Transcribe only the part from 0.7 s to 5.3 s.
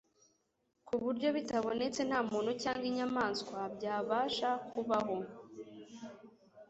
ku buryo bitabonetse nta muntu cyangwa inyamaswa byabasha kubaho.